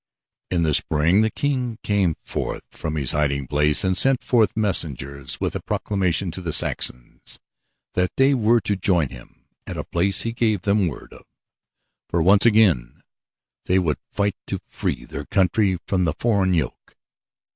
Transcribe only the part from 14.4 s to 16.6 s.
to free their country from the foreign